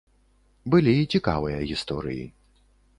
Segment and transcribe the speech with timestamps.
[0.75, 2.29] Былі і цікавыя гісторыі.